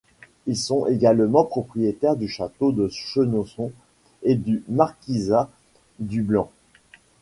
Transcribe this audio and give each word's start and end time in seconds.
Ils 0.47 0.57
sont 0.57 0.87
également 0.87 1.45
propriétaires 1.45 2.15
du 2.15 2.27
château 2.27 2.71
de 2.71 2.87
Chenonceau 2.87 3.71
et 4.23 4.33
du 4.33 4.63
marquisat 4.67 5.47
du 5.99 6.23
Blanc. 6.23 6.49